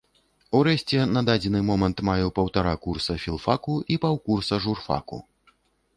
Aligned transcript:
Урэшце 0.59 1.03
на 1.17 1.21
дадзены 1.27 1.61
момант 1.67 2.01
маю 2.09 2.31
паўтара 2.39 2.73
курса 2.85 3.19
філфаку 3.27 3.79
і 3.97 4.01
паўкурса 4.07 4.63
журфаку. 4.65 5.25